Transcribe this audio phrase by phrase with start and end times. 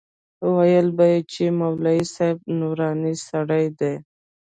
[0.55, 3.93] ويل به يې چې مولوي صاحب نوراني سړى دى.